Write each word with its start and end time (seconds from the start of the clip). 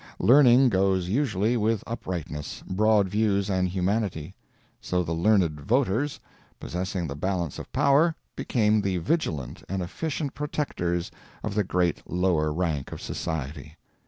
Learning 0.17 0.67
goes 0.67 1.09
usually 1.09 1.55
with 1.55 1.83
uprightness, 1.85 2.63
broad 2.65 3.07
views, 3.07 3.51
and 3.51 3.69
humanity; 3.69 4.33
so 4.81 5.03
the 5.03 5.13
learned 5.13 5.59
voters, 5.61 6.19
possessing 6.59 7.05
the 7.05 7.15
balance 7.15 7.59
of 7.59 7.71
power, 7.71 8.15
became 8.35 8.81
the 8.81 8.97
vigilant 8.97 9.63
and 9.69 9.83
efficient 9.83 10.33
protectors 10.33 11.11
of 11.43 11.53
the 11.53 11.63
great 11.63 12.01
lower 12.09 12.51
rank 12.51 12.91
of 12.91 12.99
society. 12.99 13.77